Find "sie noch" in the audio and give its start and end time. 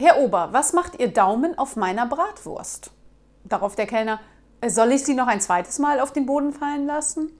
5.04-5.26